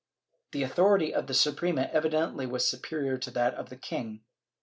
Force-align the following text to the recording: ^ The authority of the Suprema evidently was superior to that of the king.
^ 0.49 0.51
The 0.51 0.63
authority 0.63 1.13
of 1.13 1.27
the 1.27 1.33
Suprema 1.35 1.83
evidently 1.93 2.47
was 2.47 2.67
superior 2.67 3.19
to 3.19 3.29
that 3.29 3.53
of 3.53 3.69
the 3.69 3.77
king. 3.77 4.23